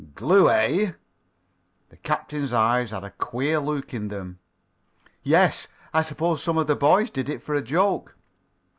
[0.15, 0.93] "Glue, eh?"
[1.89, 4.39] The captain's eyes had a queer look in them.
[5.21, 5.67] "Yes.
[5.93, 8.15] I suppose some of the boys did it for a joke."